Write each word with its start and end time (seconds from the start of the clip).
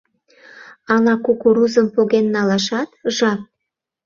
Ала 0.93 1.13
кукурузым 1.25 1.87
поген 1.95 2.25
налашат 2.35 2.89
жап. 3.15 3.39